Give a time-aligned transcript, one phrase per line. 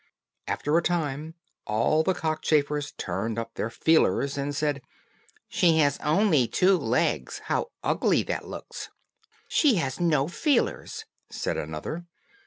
[0.47, 1.35] After a time,
[1.67, 4.81] all the cockchafers turned up their feelers, and said,
[5.47, 7.41] "She has only two legs!
[7.45, 8.89] how ugly that looks."
[9.47, 12.07] "She has no feelers," said another.